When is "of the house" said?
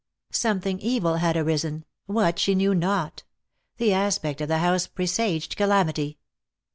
4.41-4.87